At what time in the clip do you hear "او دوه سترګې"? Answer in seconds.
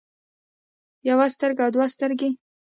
1.65-2.29